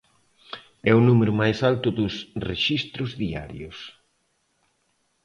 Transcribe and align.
É 0.89 0.91
o 0.99 1.05
número 1.07 1.33
máis 1.41 1.57
alto 1.69 1.87
dos 1.99 2.13
rexistros 2.49 3.11
diarios. 3.21 3.77